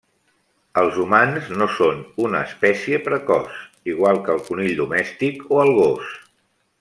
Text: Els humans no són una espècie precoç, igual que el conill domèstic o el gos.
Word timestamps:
Els 0.81 0.95
humans 1.03 1.51
no 1.61 1.67
són 1.73 1.99
una 2.27 2.41
espècie 2.49 3.01
precoç, 3.11 3.61
igual 3.95 4.23
que 4.29 4.35
el 4.37 4.43
conill 4.51 4.73
domèstic 4.81 5.45
o 5.59 5.65
el 5.67 5.75
gos. 5.83 6.15